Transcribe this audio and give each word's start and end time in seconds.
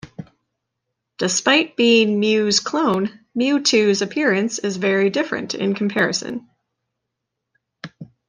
Despite 1.19 1.77
being 1.77 2.19
Mew's 2.19 2.59
clone, 2.59 3.19
Mewtwo's 3.37 4.01
appearance 4.01 4.57
is 4.57 4.77
very 4.77 5.11
different 5.11 5.53
in 5.53 5.75
comparison. 5.75 6.49